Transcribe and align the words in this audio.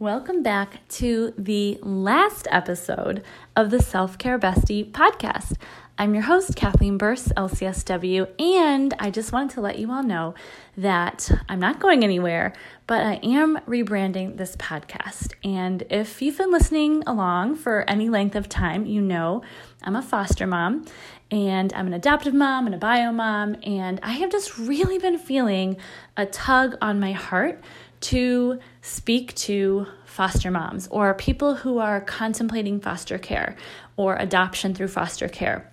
Welcome 0.00 0.44
back 0.44 0.86
to 0.90 1.34
the 1.36 1.76
last 1.82 2.46
episode 2.52 3.24
of 3.56 3.70
the 3.70 3.82
Self 3.82 4.16
Care 4.16 4.38
Bestie 4.38 4.88
podcast. 4.88 5.56
I'm 5.98 6.14
your 6.14 6.22
host, 6.22 6.54
Kathleen 6.54 6.98
Burse, 6.98 7.26
LCSW, 7.36 8.28
and 8.40 8.94
I 9.00 9.10
just 9.10 9.32
wanted 9.32 9.54
to 9.54 9.60
let 9.60 9.80
you 9.80 9.90
all 9.90 10.04
know 10.04 10.36
that 10.76 11.28
I'm 11.48 11.58
not 11.58 11.80
going 11.80 12.04
anywhere, 12.04 12.52
but 12.86 13.04
I 13.04 13.14
am 13.24 13.58
rebranding 13.66 14.36
this 14.36 14.54
podcast. 14.54 15.32
And 15.42 15.82
if 15.90 16.22
you've 16.22 16.38
been 16.38 16.52
listening 16.52 17.02
along 17.04 17.56
for 17.56 17.82
any 17.90 18.08
length 18.08 18.36
of 18.36 18.48
time, 18.48 18.86
you 18.86 19.00
know 19.00 19.42
I'm 19.82 19.96
a 19.96 20.02
foster 20.02 20.46
mom 20.46 20.86
and 21.32 21.72
I'm 21.72 21.88
an 21.88 21.94
adoptive 21.94 22.34
mom 22.34 22.66
and 22.66 22.74
a 22.74 22.78
bio 22.78 23.10
mom, 23.10 23.56
and 23.64 23.98
I 24.02 24.12
have 24.12 24.30
just 24.30 24.56
really 24.58 24.98
been 24.98 25.18
feeling 25.18 25.76
a 26.16 26.24
tug 26.24 26.76
on 26.80 27.00
my 27.00 27.12
heart 27.12 27.60
to 28.00 28.58
speak 28.82 29.34
to 29.34 29.86
foster 30.04 30.50
moms 30.50 30.88
or 30.88 31.14
people 31.14 31.54
who 31.54 31.78
are 31.78 32.00
contemplating 32.00 32.80
foster 32.80 33.18
care 33.18 33.56
or 33.96 34.16
adoption 34.16 34.74
through 34.74 34.88
foster 34.88 35.28
care. 35.28 35.72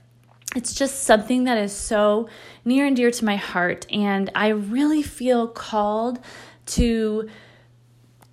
It's 0.56 0.74
just 0.74 1.04
something 1.04 1.46
that 1.46 1.58
is 1.58 1.74
so 1.74 2.30
near 2.64 2.86
and 2.86 2.96
dear 2.96 3.12
to 3.12 3.26
my 3.26 3.36
heart, 3.36 3.86
and 3.92 4.32
I 4.36 4.50
really 4.50 5.04
feel 5.04 5.48
called 5.48 6.20
to 6.68 7.30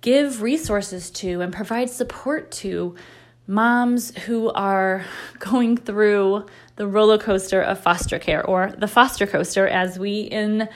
give 0.01 0.41
resources 0.41 1.09
to 1.11 1.41
and 1.41 1.51
provide 1.51 1.89
support 1.89 2.51
to 2.51 2.95
moms 3.47 4.15
who 4.19 4.51
are 4.51 5.03
going 5.39 5.75
through 5.77 6.45
the 6.75 6.87
roller 6.87 7.17
coaster 7.17 7.61
of 7.61 7.79
foster 7.79 8.19
care 8.19 8.45
or 8.45 8.71
the 8.77 8.87
foster 8.87 9.27
coaster 9.27 9.67
as 9.67 9.99
we 9.99 10.21
in 10.21 10.69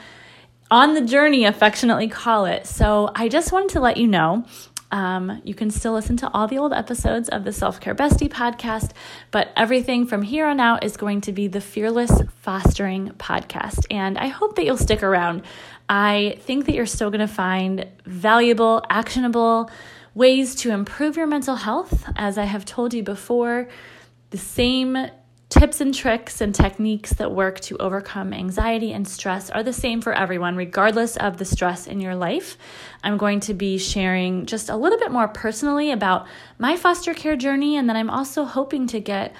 on 0.70 0.94
the 0.94 1.00
journey 1.00 1.44
affectionately 1.44 2.08
call 2.08 2.44
it. 2.44 2.66
So 2.66 3.10
I 3.14 3.28
just 3.28 3.52
wanted 3.52 3.70
to 3.70 3.80
let 3.80 3.96
you 3.96 4.06
know 4.06 4.44
um, 4.90 5.42
you 5.44 5.54
can 5.54 5.70
still 5.70 5.92
listen 5.92 6.16
to 6.18 6.30
all 6.32 6.48
the 6.48 6.58
old 6.58 6.72
episodes 6.72 7.28
of 7.28 7.44
the 7.44 7.52
Self 7.52 7.80
Care 7.80 7.94
Bestie 7.94 8.28
podcast, 8.28 8.92
but 9.30 9.50
everything 9.56 10.06
from 10.06 10.22
here 10.22 10.46
on 10.46 10.60
out 10.60 10.82
is 10.82 10.96
going 10.96 11.20
to 11.22 11.32
be 11.32 11.46
the 11.46 11.60
Fearless 11.60 12.22
Fostering 12.40 13.10
podcast. 13.18 13.84
And 13.90 14.16
I 14.16 14.28
hope 14.28 14.56
that 14.56 14.64
you'll 14.64 14.78
stick 14.78 15.02
around. 15.02 15.42
I 15.88 16.38
think 16.40 16.66
that 16.66 16.74
you're 16.74 16.86
still 16.86 17.10
going 17.10 17.26
to 17.26 17.32
find 17.32 17.86
valuable, 18.06 18.82
actionable 18.88 19.70
ways 20.14 20.54
to 20.56 20.70
improve 20.70 21.16
your 21.16 21.26
mental 21.26 21.56
health. 21.56 22.04
As 22.16 22.38
I 22.38 22.44
have 22.44 22.64
told 22.64 22.94
you 22.94 23.02
before, 23.02 23.68
the 24.30 24.38
same 24.38 24.96
tips 25.48 25.80
and 25.80 25.94
tricks 25.94 26.40
and 26.40 26.54
techniques 26.54 27.14
that 27.14 27.32
work 27.32 27.58
to 27.60 27.76
overcome 27.78 28.34
anxiety 28.34 28.92
and 28.92 29.08
stress 29.08 29.48
are 29.48 29.62
the 29.62 29.72
same 29.72 30.02
for 30.02 30.12
everyone, 30.12 30.56
regardless 30.56 31.16
of 31.16 31.38
the 31.38 31.44
stress 31.44 31.86
in 31.86 32.00
your 32.00 32.14
life. 32.14 32.58
I'm 33.02 33.16
going 33.16 33.40
to 33.40 33.54
be 33.54 33.78
sharing 33.78 34.44
just 34.44 34.68
a 34.68 34.76
little 34.76 34.98
bit 34.98 35.10
more 35.10 35.28
personally 35.28 35.90
about 35.90 36.26
my 36.58 36.76
foster 36.76 37.14
care 37.14 37.36
journey, 37.36 37.76
and 37.76 37.88
then 37.88 37.96
I'm 37.96 38.10
also 38.10 38.44
hoping 38.44 38.86
to 38.88 39.00
get 39.00 39.34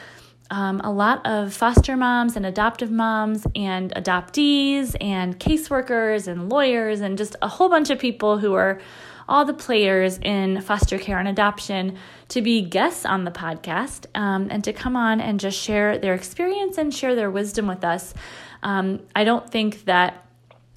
um, 0.51 0.81
a 0.81 0.91
lot 0.91 1.27
of 1.27 1.53
foster 1.53 1.95
moms 1.95 2.37
and 2.37 2.47
adoptive 2.47 2.91
moms 2.91 3.47
and 3.55 3.93
adoptees 3.95 4.97
and 5.01 5.39
caseworkers 5.39 6.27
and 6.27 6.49
lawyers 6.49 7.03
and 7.03 7.19
just 7.19 7.37
a 7.43 7.49
whole 7.49 7.69
bunch 7.69 7.91
of 7.91 7.99
people 7.99 8.39
who 8.39 8.55
are 8.55 8.81
all 9.29 9.45
the 9.45 9.55
players 9.55 10.19
in 10.19 10.61
foster 10.63 10.99
care 10.99 11.19
and 11.19 11.29
adoption 11.29 11.99
to 12.29 12.43
be 12.43 12.63
guests 12.63 13.05
on 13.05 13.25
the 13.25 13.31
podcast 13.31 14.07
um, 14.15 14.49
and 14.51 14.65
to 14.65 14.73
come 14.73 14.97
on 14.97 15.21
and 15.21 15.39
just 15.39 15.59
share 15.59 15.99
their 15.99 16.15
experience 16.15 16.79
and 16.79 16.95
share 16.95 17.15
their 17.15 17.31
wisdom 17.31 17.67
with 17.67 17.85
us. 17.85 18.15
Um, 18.63 19.01
I 19.15 19.25
don't 19.25 19.49
think 19.49 19.85
that 19.85 20.25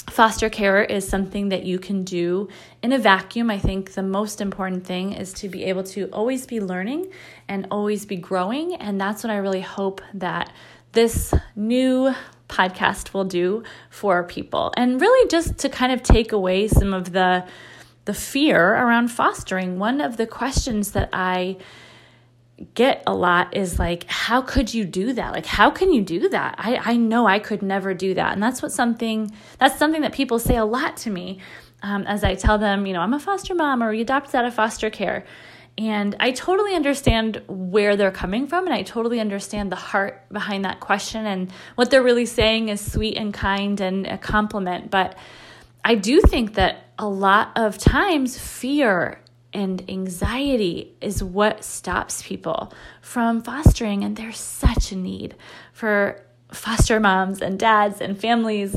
foster 0.10 0.50
care 0.50 0.84
is 0.84 1.08
something 1.08 1.50
that 1.50 1.64
you 1.64 1.80
can 1.80 2.04
do 2.04 2.50
in 2.82 2.92
a 2.92 3.00
vacuum. 3.00 3.50
I 3.50 3.60
think 3.60 3.94
the 3.94 4.04
most 4.04 4.42
important 4.42 4.86
thing 4.86 5.14
is 5.14 5.32
to 5.36 5.50
be 5.50 5.64
able 5.66 5.84
to 5.84 6.08
always 6.08 6.46
be 6.46 6.60
learning 6.60 7.12
and 7.48 7.68
always 7.72 8.06
be 8.06 8.18
growing. 8.18 8.76
And 8.76 9.00
that's 9.00 9.24
what 9.24 9.32
I 9.32 9.38
really 9.38 9.62
hope 9.62 10.02
that 10.16 10.52
this 10.92 11.34
new 11.56 12.14
podcast 12.50 13.14
will 13.14 13.24
do 13.24 13.64
for 13.90 14.24
people. 14.24 14.74
And 14.76 15.00
really 15.00 15.28
just 15.30 15.58
to 15.60 15.70
kind 15.70 15.94
of 15.94 16.04
take 16.04 16.34
away 16.34 16.68
some 16.68 16.94
of 16.94 17.14
the 17.14 17.46
the 18.06 18.14
fear 18.14 18.74
around 18.74 19.10
fostering. 19.10 19.80
One 19.80 20.02
of 20.02 20.18
the 20.18 20.28
questions 20.28 20.92
that 20.92 21.10
I 21.14 21.58
get 22.74 23.04
a 23.08 23.14
lot 23.14 23.56
is 23.56 23.80
like, 23.80 24.06
how 24.08 24.42
could 24.42 24.74
you 24.74 24.86
do 24.86 25.14
that? 25.14 25.34
Like, 25.34 25.46
how 25.46 25.72
can 25.72 25.92
you 25.92 26.02
do 26.02 26.30
that? 26.30 26.56
I, 26.58 26.78
I 26.84 26.98
know 26.98 27.26
I 27.28 27.40
could 27.40 27.62
never 27.62 27.94
do 27.94 28.14
that. 28.14 28.34
And 28.34 28.42
that's 28.42 28.62
what 28.62 28.72
something, 28.72 29.32
that's 29.58 29.78
something 29.78 30.02
that 30.02 30.14
people 30.14 30.40
say 30.40 30.58
a 30.58 30.66
lot 30.66 30.98
to 30.98 31.10
me 31.10 31.40
um, 31.84 32.06
as 32.06 32.24
I 32.24 32.36
tell 32.36 32.58
them, 32.58 32.86
you 32.86 32.94
know, 32.94 33.02
I'm 33.02 33.14
a 33.14 33.20
foster 33.20 33.56
mom 33.56 33.82
or 33.82 33.92
we 33.92 34.02
adopted 34.02 34.36
out 34.36 34.46
of 34.46 34.54
foster 34.54 34.90
care. 34.90 35.26
And 35.78 36.16
I 36.20 36.32
totally 36.32 36.76
understand 36.76 37.42
where 37.48 37.96
they're 37.96 38.12
coming 38.12 38.46
from, 38.46 38.66
and 38.66 38.74
I 38.74 38.84
totally 38.84 39.22
understand 39.22 39.72
the 39.72 39.78
heart 39.78 40.28
behind 40.30 40.66
that 40.66 40.82
question. 40.82 41.26
And 41.26 41.50
what 41.76 41.90
they're 41.90 42.04
really 42.04 42.26
saying 42.26 42.68
is 42.68 42.82
sweet 42.82 43.18
and 43.18 43.34
kind 43.34 43.80
and 43.80 44.06
a 44.06 44.18
compliment. 44.18 44.92
But 44.92 45.18
I 45.84 45.96
do 45.96 46.22
think 46.22 46.56
that 46.56 46.86
a 47.00 47.08
lot 47.08 47.52
of 47.56 47.78
times 47.78 48.38
fear 48.38 49.22
and 49.54 49.84
anxiety 49.90 50.96
is 51.02 51.24
what 51.24 51.64
stops 51.64 52.22
people 52.22 52.74
from 53.02 53.42
fostering, 53.42 54.04
and 54.04 54.16
there's 54.16 54.40
such 54.40 54.92
a 54.92 54.96
need 54.96 55.36
for 55.74 56.24
foster 56.52 57.00
moms 57.00 57.42
and 57.42 57.58
dads 57.58 58.02
and 58.02 58.20
families 58.20 58.76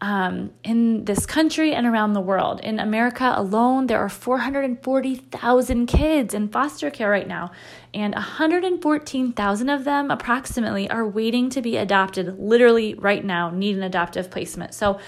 um, 0.00 0.52
in 0.62 1.04
this 1.04 1.26
country 1.26 1.74
and 1.74 1.86
around 1.86 2.12
the 2.12 2.20
world. 2.20 2.60
In 2.60 2.78
America 2.78 3.32
alone, 3.36 3.86
there 3.86 3.98
are 3.98 4.08
440,000 4.08 5.86
kids 5.86 6.34
in 6.34 6.48
foster 6.48 6.90
care 6.90 7.10
right 7.10 7.26
now, 7.26 7.50
and 7.94 8.14
114,000 8.14 9.68
of 9.68 9.84
them, 9.84 10.10
approximately, 10.10 10.88
are 10.90 11.06
waiting 11.06 11.50
to 11.50 11.62
be 11.62 11.76
adopted 11.76 12.38
literally 12.38 12.94
right 12.94 13.24
now, 13.24 13.50
need 13.50 13.76
an 13.76 13.82
adoptive 13.82 14.30
placement. 14.30 14.74
So, 14.74 14.98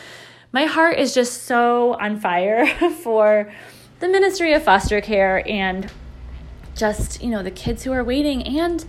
my 0.52 0.64
heart 0.64 0.98
is 0.98 1.14
just 1.14 1.44
so 1.44 1.94
on 2.00 2.18
fire 2.18 2.66
for 3.02 3.52
the 4.00 4.08
Ministry 4.08 4.52
of 4.54 4.62
Foster 4.62 5.00
Care 5.00 5.42
and 5.48 5.90
just, 6.74 7.22
you 7.22 7.28
know, 7.28 7.42
the 7.42 7.50
kids 7.50 7.84
who 7.84 7.92
are 7.92 8.04
waiting 8.04 8.42
and 8.44 8.84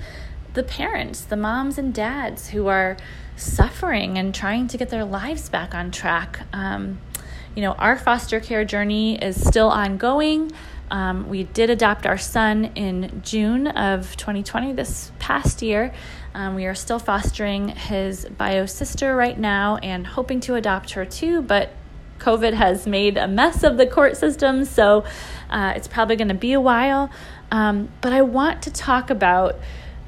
the 0.53 0.63
parents, 0.63 1.21
the 1.21 1.35
moms 1.35 1.77
and 1.77 1.93
dads 1.93 2.49
who 2.49 2.67
are 2.67 2.97
suffering 3.35 4.17
and 4.17 4.33
trying 4.33 4.67
to 4.67 4.77
get 4.77 4.89
their 4.89 5.05
lives 5.05 5.49
back 5.49 5.73
on 5.73 5.91
track. 5.91 6.41
Um, 6.53 6.99
you 7.55 7.61
know, 7.61 7.73
our 7.73 7.97
foster 7.97 8.39
care 8.39 8.63
journey 8.63 9.21
is 9.21 9.43
still 9.45 9.69
ongoing. 9.69 10.51
Um, 10.91 11.29
we 11.29 11.43
did 11.43 11.69
adopt 11.69 12.05
our 12.05 12.17
son 12.17 12.71
in 12.75 13.21
June 13.23 13.67
of 13.67 14.15
2020, 14.17 14.73
this 14.73 15.11
past 15.19 15.61
year. 15.61 15.93
Um, 16.33 16.55
we 16.55 16.65
are 16.65 16.75
still 16.75 16.99
fostering 16.99 17.69
his 17.69 18.25
bio 18.25 18.65
sister 18.65 19.15
right 19.15 19.37
now 19.37 19.77
and 19.77 20.05
hoping 20.05 20.39
to 20.41 20.55
adopt 20.55 20.91
her 20.91 21.05
too, 21.05 21.41
but 21.41 21.71
COVID 22.19 22.53
has 22.53 22.85
made 22.85 23.17
a 23.17 23.27
mess 23.27 23.63
of 23.63 23.77
the 23.77 23.87
court 23.87 24.17
system, 24.17 24.65
so 24.65 25.05
uh, 25.49 25.73
it's 25.75 25.87
probably 25.87 26.15
going 26.15 26.27
to 26.27 26.33
be 26.33 26.53
a 26.53 26.61
while. 26.61 27.09
Um, 27.51 27.89
but 28.01 28.13
I 28.13 28.21
want 28.21 28.61
to 28.63 28.71
talk 28.71 29.09
about, 29.09 29.57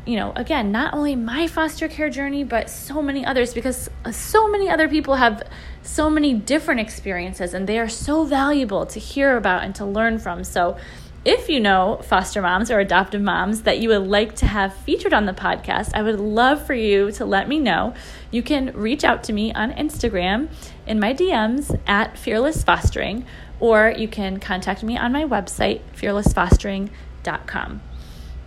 you 0.06 0.16
know, 0.16 0.34
again, 0.36 0.72
not 0.72 0.94
only 0.94 1.16
my 1.16 1.48
foster 1.48 1.88
care 1.88 2.10
journey, 2.10 2.44
but 2.44 2.70
so 2.70 3.02
many 3.02 3.26
others 3.26 3.54
because 3.54 3.90
uh, 4.04 4.12
so 4.12 4.48
many 4.48 4.68
other 4.70 4.90
people 4.90 5.16
have 5.16 5.44
so 5.84 6.10
many 6.10 6.34
different 6.34 6.80
experiences 6.80 7.54
and 7.54 7.68
they 7.68 7.78
are 7.78 7.90
so 7.90 8.24
valuable 8.24 8.86
to 8.88 9.00
hear 9.00 9.38
about 9.38 9.64
and 9.64 9.76
to 9.76 9.86
learn 9.86 10.18
from. 10.18 10.44
So, 10.44 10.78
if 11.24 11.50
you 11.50 11.60
know 11.60 12.02
foster 12.04 12.42
moms 12.42 12.72
or 12.72 12.80
adoptive 12.80 13.22
moms 13.22 13.62
that 13.62 13.78
you 13.78 13.90
would 13.90 14.08
like 14.08 14.36
to 14.38 14.48
have 14.48 14.74
featured 14.74 15.14
on 15.14 15.28
the 15.28 15.34
podcast, 15.34 15.92
I 15.94 16.02
would 16.02 16.20
love 16.20 16.66
for 16.66 16.74
you 16.74 17.12
to 17.12 17.26
let 17.26 17.48
me 17.48 17.60
know. 17.60 17.94
You 18.32 18.42
can 18.42 18.74
reach 18.74 19.04
out 19.04 19.24
to 19.26 19.34
me 19.34 19.54
on 19.54 19.72
Instagram 19.74 20.50
in 20.88 21.00
my 21.00 21.14
DMs 21.14 21.80
at 21.86 22.18
Fearless 22.18 22.64
Fostering, 22.64 23.24
or 23.60 23.94
you 23.96 24.08
can 24.08 24.40
contact 24.40 24.82
me 24.82 24.98
on 24.98 25.12
my 25.12 25.24
website, 25.24 25.82
fearlessfostering.com. 25.96 27.82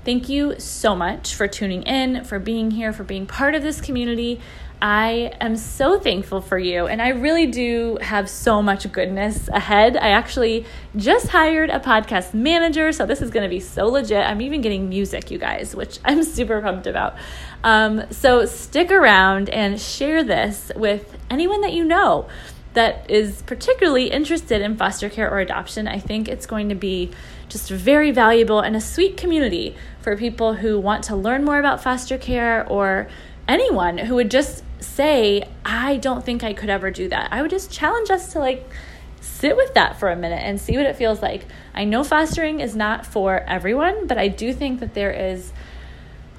Thank 0.05 0.29
you 0.29 0.61
so 0.61 0.95
much 0.95 1.35
for 1.35 1.49
tuning 1.49 1.83
in, 1.85 2.25
for 2.25 2.39
being 2.39 2.71
here, 2.71 2.93
for 2.93 3.05
being 3.05 3.25
part 3.27 3.55
of 3.55 3.63
this 3.63 3.81
community. 3.81 4.39
I 4.83 5.33
am 5.41 5.57
so 5.57 5.99
thankful 5.99 6.43
for 6.43 6.59
you, 6.59 6.87
and 6.87 7.01
I 7.01 7.09
really 7.09 7.47
do 7.47 7.97
have 8.03 8.29
so 8.29 8.61
much 8.61 8.93
goodness 8.93 9.49
ahead. 9.49 9.97
I 9.97 10.09
actually 10.09 10.67
just 10.95 11.29
hired 11.29 11.71
a 11.71 11.81
podcast 11.81 12.35
manager, 12.35 12.93
so 12.93 13.07
this 13.07 13.23
is 13.23 13.31
going 13.31 13.45
to 13.45 13.49
be 13.49 13.61
so 13.61 13.87
legit. 13.87 14.27
I'm 14.27 14.43
even 14.43 14.61
getting 14.61 14.91
music, 14.91 15.31
you 15.31 15.39
guys, 15.39 15.75
which 15.75 16.01
I'm 16.05 16.23
super 16.23 16.61
pumped 16.61 16.87
about. 16.87 17.17
Um, 17.63 18.03
so 18.11 18.45
stick 18.45 18.91
around 18.91 19.49
and 19.49 19.81
share 19.81 20.23
this 20.23 20.71
with 20.77 21.17
anyone 21.31 21.63
that 21.63 21.73
you 21.73 21.83
know 21.83 22.29
that 22.75 23.09
is 23.09 23.43
particularly 23.43 24.11
interested 24.11 24.61
in 24.61 24.77
foster 24.77 25.09
care 25.09 25.31
or 25.31 25.39
adoption. 25.39 25.89
I 25.89 25.99
think 25.99 26.29
it's 26.29 26.47
going 26.47 26.69
to 26.69 26.75
be 26.75 27.11
just 27.49 27.71
very 27.71 28.11
valuable 28.11 28.61
and 28.61 28.77
a 28.77 28.81
sweet 28.81 29.17
community 29.17 29.77
for 30.01 30.17
people 30.17 30.55
who 30.55 30.79
want 30.79 31.05
to 31.05 31.17
learn 31.17 31.45
more 31.45 31.59
about 31.59 31.83
foster 31.83 32.19
care 32.19 32.67
or 32.69 33.09
anyone 33.49 33.99
who 33.99 34.17
would 34.17 34.31
just 34.31 34.65
say, 34.81 35.49
I 35.65 35.97
don't 35.99 36.25
think 36.25 36.43
I 36.43 36.53
could 36.53 36.69
ever 36.69 36.91
do 36.91 37.09
that. 37.09 37.33
I 37.33 37.43
would 37.43 37.51
just 37.51 37.71
challenge 37.71 38.11
us 38.11 38.33
to 38.33 38.41
like 38.41 38.69
sit 39.21 39.57
with 39.57 39.75
that 39.75 39.99
for 39.99 40.11
a 40.11 40.17
minute 40.17 40.43
and 40.43 40.61
see 40.61 40.77
what 40.77 40.87
it 40.87 40.97
feels 40.97 41.23
like. 41.23 41.47
I 41.75 41.85
know 41.85 42.03
fostering 42.03 42.61
is 42.61 42.75
not 42.75 43.07
for 43.07 43.39
everyone, 43.41 44.07
but 44.07 44.19
I 44.19 44.29
do 44.29 44.53
think 44.53 44.81
that 44.81 44.95
there 44.95 45.13
is 45.13 45.53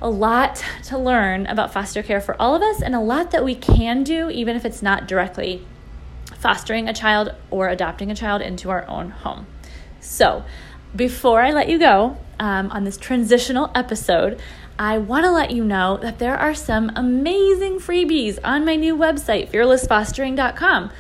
a 0.01 0.09
lot 0.09 0.63
to 0.83 0.97
learn 0.97 1.47
about 1.47 1.71
foster 1.71 2.03
care 2.03 2.19
for 2.19 2.39
all 2.41 2.55
of 2.55 2.61
us 2.61 2.81
and 2.81 2.93
a 2.93 2.99
lot 2.99 3.31
that 3.31 3.45
we 3.45 3.55
can 3.55 4.03
do, 4.03 4.29
even 4.29 4.55
if 4.55 4.65
it's 4.65 4.81
not 4.81 5.07
directly 5.07 5.65
fostering 6.45 6.87
a 6.87 6.93
child 6.93 7.33
or 7.49 7.69
adopting 7.69 8.11
a 8.11 8.15
child 8.15 8.39
into 8.39 8.69
our 8.69 8.87
own 8.87 9.09
home. 9.09 9.47
So, 9.99 10.43
before 10.95 11.41
I 11.41 11.49
let 11.49 11.69
you 11.69 11.79
go 11.79 12.17
um, 12.39 12.69
on 12.69 12.83
this 12.83 12.97
transitional 12.97 13.71
episode, 13.73 14.39
I 14.77 14.99
want 14.99 15.25
to 15.25 15.31
let 15.31 15.49
you 15.49 15.63
know 15.65 15.97
that 15.97 16.19
there 16.19 16.37
are 16.37 16.53
some 16.53 16.91
amazing 16.95 17.79
freebies 17.79 18.37
on 18.43 18.63
my 18.63 18.75
new 18.75 18.95
website, 18.95 19.49
fearlessfostering.com. 19.49 20.91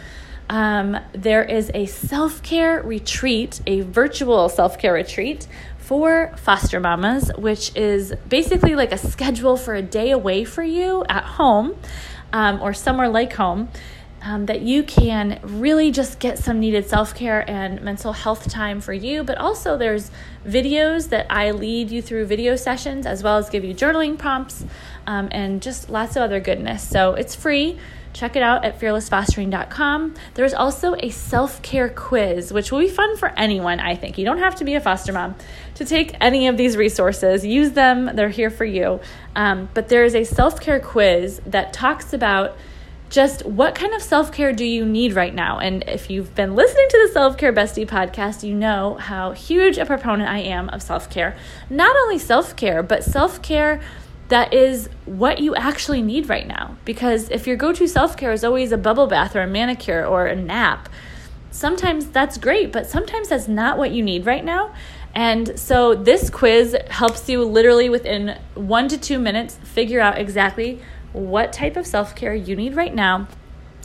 Um, 0.49 0.97
there 1.11 1.43
is 1.43 1.69
a 1.75 1.85
self 1.85 2.41
care 2.41 2.81
retreat, 2.81 3.61
a 3.67 3.81
virtual 3.81 4.49
self 4.49 4.79
care 4.79 4.93
retreat 4.93 5.47
for 5.77 6.33
foster 6.37 6.79
mamas, 6.79 7.31
which 7.37 7.75
is 7.75 8.15
basically 8.27 8.73
like 8.73 8.91
a 8.91 8.97
schedule 8.97 9.57
for 9.57 9.75
a 9.75 9.83
day 9.83 10.09
away 10.09 10.43
for 10.43 10.63
you 10.63 11.05
at 11.07 11.23
home 11.23 11.75
um, 12.33 12.59
or 12.63 12.73
somewhere 12.73 13.09
like 13.09 13.33
home. 13.33 13.69
Um, 14.27 14.47
that 14.47 14.61
you 14.61 14.81
can 14.81 15.39
really 15.43 15.91
just 15.91 16.17
get 16.17 16.39
some 16.39 16.59
needed 16.59 16.89
self 16.89 17.13
care 17.13 17.47
and 17.47 17.79
mental 17.83 18.11
health 18.11 18.49
time 18.49 18.81
for 18.81 18.91
you. 18.91 19.23
But 19.23 19.37
also, 19.37 19.77
there's 19.77 20.09
videos 20.43 21.09
that 21.09 21.27
I 21.29 21.51
lead 21.51 21.91
you 21.91 22.01
through 22.01 22.25
video 22.25 22.55
sessions 22.55 23.05
as 23.05 23.21
well 23.21 23.37
as 23.37 23.51
give 23.51 23.63
you 23.63 23.75
journaling 23.75 24.17
prompts 24.17 24.65
um, 25.05 25.27
and 25.31 25.61
just 25.61 25.91
lots 25.91 26.15
of 26.15 26.23
other 26.23 26.39
goodness. 26.39 26.87
So, 26.87 27.13
it's 27.13 27.35
free. 27.35 27.77
Check 28.15 28.37
it 28.37 28.41
out 28.41 28.63
at 28.63 28.79
fearlessfostering.com. 28.79 30.15
There's 30.35 30.53
also 30.53 30.95
a 30.95 31.09
self 31.09 31.61
care 31.61 31.89
quiz, 31.89 32.53
which 32.53 32.71
will 32.71 32.79
be 32.79 32.87
fun 32.87 33.17
for 33.17 33.27
anyone, 33.37 33.81
I 33.81 33.95
think. 33.95 34.17
You 34.17 34.23
don't 34.23 34.39
have 34.39 34.55
to 34.55 34.63
be 34.63 34.73
a 34.73 34.79
foster 34.79 35.11
mom 35.11 35.35
to 35.75 35.83
take 35.83 36.15
any 36.21 36.47
of 36.47 36.55
these 36.55 36.77
resources. 36.77 37.45
Use 37.45 37.73
them, 37.73 38.09
they're 38.15 38.29
here 38.29 38.49
for 38.49 38.63
you. 38.63 39.01
Um, 39.35 39.67
but 39.73 39.89
there 39.89 40.05
is 40.05 40.15
a 40.15 40.23
self 40.23 40.61
care 40.61 40.79
quiz 40.79 41.41
that 41.45 41.73
talks 41.73 42.13
about 42.13 42.57
just 43.15 43.45
what 43.45 43.75
kind 43.75 43.93
of 43.93 44.01
self 44.01 44.29
care 44.29 44.51
do 44.51 44.65
you 44.65 44.85
need 44.85 45.13
right 45.13 45.33
now? 45.33 45.57
And 45.57 45.85
if 45.87 46.09
you've 46.09 46.35
been 46.35 46.53
listening 46.53 46.85
to 46.89 47.07
the 47.07 47.13
Self 47.13 47.37
Care 47.37 47.53
Bestie 47.53 47.87
podcast, 47.87 48.43
you 48.43 48.53
know 48.53 48.95
how 48.95 49.31
huge 49.31 49.77
a 49.77 49.85
proponent 49.85 50.29
I 50.29 50.39
am 50.39 50.67
of 50.69 50.81
self 50.81 51.09
care. 51.09 51.37
Not 51.69 51.95
only 51.95 52.19
self 52.19 52.57
care, 52.57 52.83
but 52.83 53.05
self 53.05 53.41
care 53.41 53.79
that 54.27 54.53
is 54.53 54.89
what 55.05 55.39
you 55.39 55.55
actually 55.55 56.01
need 56.01 56.27
right 56.27 56.45
now. 56.45 56.75
Because 56.83 57.29
if 57.29 57.47
your 57.47 57.55
go 57.55 57.71
to 57.71 57.87
self 57.87 58.17
care 58.17 58.33
is 58.33 58.43
always 58.43 58.73
a 58.73 58.77
bubble 58.77 59.07
bath 59.07 59.33
or 59.33 59.43
a 59.43 59.47
manicure 59.47 60.05
or 60.05 60.25
a 60.25 60.35
nap, 60.35 60.89
sometimes 61.51 62.07
that's 62.07 62.37
great, 62.37 62.73
but 62.73 62.85
sometimes 62.85 63.29
that's 63.29 63.47
not 63.47 63.77
what 63.77 63.91
you 63.91 64.03
need 64.03 64.25
right 64.25 64.43
now. 64.43 64.75
And 65.13 65.57
so 65.57 65.95
this 65.95 66.29
quiz 66.29 66.75
helps 66.89 67.29
you 67.29 67.45
literally 67.45 67.87
within 67.87 68.37
one 68.55 68.89
to 68.89 68.97
two 68.97 69.19
minutes 69.19 69.55
figure 69.63 70.01
out 70.01 70.17
exactly 70.17 70.81
what 71.15 71.53
type 71.53 71.77
of 71.77 71.87
self 71.87 72.15
care 72.15 72.33
you 72.33 72.55
need 72.55 72.75
right 72.75 72.93
now. 72.93 73.27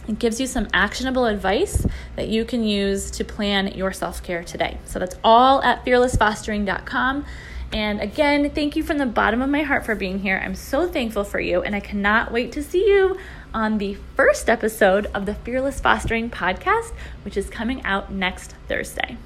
It 0.09 0.19
gives 0.19 0.41
you 0.41 0.47
some 0.47 0.67
actionable 0.73 1.27
advice 1.27 1.87
that 2.17 2.29
you 2.29 2.45
can 2.45 2.65
use 2.65 3.11
to 3.13 3.25
plan 3.25 3.69
your 3.69 3.93
self 3.93 4.23
care 4.23 4.43
today. 4.43 4.79
So 4.85 4.99
that's 4.99 5.17
all 5.23 5.63
at 5.63 5.85
fearlessfostering.com. 5.85 7.25
And 7.73 8.01
again, 8.01 8.51
thank 8.51 8.75
you 8.75 8.83
from 8.83 8.99
the 8.99 9.07
bottom 9.07 9.41
of 9.41 9.49
my 9.49 9.63
heart 9.63 9.87
for 9.87 9.95
being 9.95 10.19
here. 10.19 10.41
I'm 10.45 10.57
so 10.57 10.89
thankful 10.89 11.23
for 11.23 11.39
you, 11.39 11.63
and 11.63 11.77
I 11.77 11.81
cannot 11.81 12.33
wait 12.33 12.51
to 12.53 12.63
see 12.65 12.85
you 12.85 13.17
on 13.55 13.79
the 13.79 13.97
first 14.17 14.51
episode 14.51 15.07
of 15.15 15.27
the 15.27 15.35
Fearless 15.35 15.79
Fostering 15.81 16.31
podcast, 16.31 16.93
which 17.25 17.37
is 17.37 17.49
coming 17.49 17.81
out 17.85 18.13
next 18.13 18.57
Thursday. 18.67 19.17